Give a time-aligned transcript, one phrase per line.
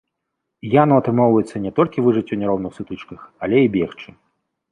[0.81, 3.19] Яну атрымоўваецца не толькі выжыць у няроўных сутычках,
[3.49, 4.09] але і бегчы.